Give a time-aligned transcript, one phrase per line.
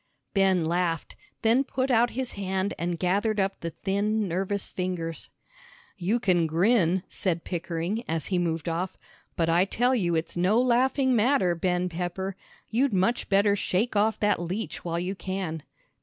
[0.33, 5.29] Ben laughed, then put out his hand and gathered up the thin nervous fingers.
[5.95, 8.97] "You can grin," said Pickering, as he moved off,
[9.35, 12.35] "but I tell you it's no laughing matter, Ben Pepper.
[12.69, 15.61] You'd much better shake off that leech while you can."